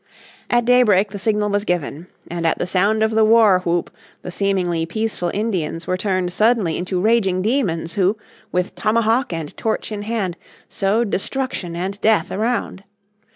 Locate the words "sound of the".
2.65-3.23